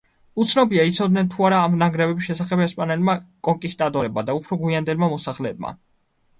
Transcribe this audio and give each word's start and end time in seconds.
უცნობია, 0.43 0.85
იცოდნენ 0.91 1.29
თუ 1.33 1.45
არა 1.49 1.59
ამ 1.65 1.75
ნანგრევების 1.83 2.31
შესახებ 2.31 2.65
ესპანელმა 2.67 3.17
კონკისტადორებმა 3.51 4.27
და 4.33 4.39
უფრო 4.43 4.61
გვიანდელმა 4.67 5.15
მოსახლეებმა. 5.17 5.79